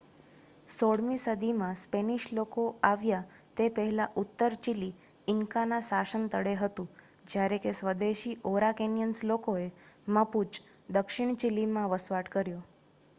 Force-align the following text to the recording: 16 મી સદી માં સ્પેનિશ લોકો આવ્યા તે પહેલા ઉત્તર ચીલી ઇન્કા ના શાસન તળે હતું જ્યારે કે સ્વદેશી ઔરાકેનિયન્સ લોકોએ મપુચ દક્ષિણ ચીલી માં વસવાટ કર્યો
16 0.69 1.03
મી 1.07 1.23
સદી 1.23 1.55
માં 1.55 1.75
સ્પેનિશ 1.77 2.25
લોકો 2.31 2.61
આવ્યા 2.83 3.27
તે 3.57 3.67
પહેલા 3.75 4.07
ઉત્તર 4.15 4.55
ચીલી 4.59 4.89
ઇન્કા 5.27 5.65
ના 5.67 5.81
શાસન 5.83 6.25
તળે 6.31 6.55
હતું 6.57 6.89
જ્યારે 7.27 7.61
કે 7.61 7.75
સ્વદેશી 7.75 8.35
ઔરાકેનિયન્સ 8.45 9.23
લોકોએ 9.27 9.67
મપુચ 10.13 10.51
દક્ષિણ 10.91 11.39
ચીલી 11.39 11.71
માં 11.71 11.91
વસવાટ 11.93 12.27
કર્યો 12.31 12.61